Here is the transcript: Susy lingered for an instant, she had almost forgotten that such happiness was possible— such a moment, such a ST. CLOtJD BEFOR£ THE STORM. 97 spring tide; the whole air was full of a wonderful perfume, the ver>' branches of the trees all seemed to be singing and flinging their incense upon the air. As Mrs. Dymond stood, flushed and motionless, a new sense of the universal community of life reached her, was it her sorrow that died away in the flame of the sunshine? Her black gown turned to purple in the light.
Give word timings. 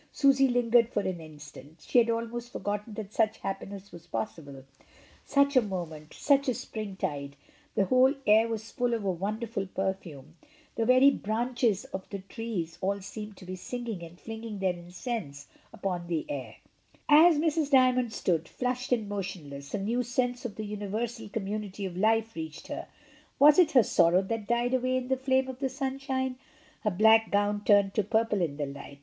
Susy 0.11 0.47
lingered 0.47 0.89
for 0.89 1.01
an 1.01 1.21
instant, 1.21 1.79
she 1.87 1.99
had 1.99 2.09
almost 2.09 2.51
forgotten 2.51 2.95
that 2.95 3.13
such 3.13 3.37
happiness 3.37 3.91
was 3.91 4.07
possible— 4.07 4.63
such 5.35 5.55
a 5.55 5.61
moment, 5.61 6.11
such 6.15 6.49
a 6.49 6.55
ST. 6.55 6.73
CLOtJD 6.73 6.77
BEFOR£ 6.79 6.95
THE 6.95 7.05
STORM. 7.05 7.13
97 7.21 7.31
spring 7.31 7.31
tide; 7.35 7.35
the 7.75 7.85
whole 7.85 8.13
air 8.25 8.47
was 8.47 8.71
full 8.71 8.95
of 8.95 9.05
a 9.05 9.11
wonderful 9.11 9.67
perfume, 9.67 10.37
the 10.73 10.87
ver>' 10.87 11.11
branches 11.11 11.85
of 11.93 12.09
the 12.09 12.17
trees 12.17 12.79
all 12.81 12.99
seemed 12.99 13.37
to 13.37 13.45
be 13.45 13.55
singing 13.55 14.01
and 14.01 14.19
flinging 14.19 14.57
their 14.57 14.73
incense 14.73 15.47
upon 15.71 16.07
the 16.07 16.25
air. 16.29 16.55
As 17.07 17.37
Mrs. 17.37 17.69
Dymond 17.69 18.11
stood, 18.11 18.47
flushed 18.49 18.91
and 18.91 19.07
motionless, 19.07 19.75
a 19.75 19.79
new 19.79 20.01
sense 20.01 20.45
of 20.45 20.55
the 20.55 20.65
universal 20.65 21.29
community 21.29 21.85
of 21.85 21.95
life 21.95 22.35
reached 22.35 22.69
her, 22.69 22.87
was 23.37 23.59
it 23.59 23.73
her 23.73 23.83
sorrow 23.83 24.23
that 24.23 24.47
died 24.47 24.73
away 24.73 24.97
in 24.97 25.09
the 25.09 25.15
flame 25.15 25.47
of 25.47 25.59
the 25.59 25.69
sunshine? 25.69 26.37
Her 26.79 26.89
black 26.89 27.29
gown 27.29 27.63
turned 27.63 27.93
to 27.93 28.03
purple 28.03 28.41
in 28.41 28.57
the 28.57 28.65
light. 28.65 28.97